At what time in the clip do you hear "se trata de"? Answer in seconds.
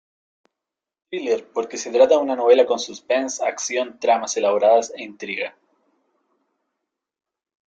1.77-2.21